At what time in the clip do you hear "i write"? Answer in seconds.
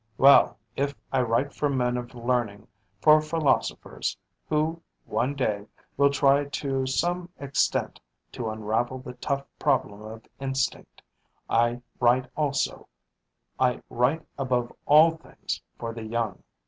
1.11-1.53, 11.47-12.31, 13.59-14.25